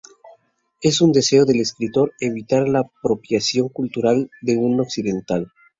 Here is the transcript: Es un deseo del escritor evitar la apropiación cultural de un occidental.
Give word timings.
Es 0.81 0.99
un 1.01 1.11
deseo 1.11 1.45
del 1.45 1.59
escritor 1.61 2.11
evitar 2.19 2.67
la 2.67 2.79
apropiación 2.79 3.69
cultural 3.69 4.31
de 4.41 4.57
un 4.57 4.79
occidental. 4.81 5.51